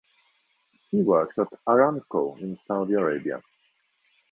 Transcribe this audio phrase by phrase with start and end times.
[0.89, 3.39] He works at Aramco in Saudi Arabia.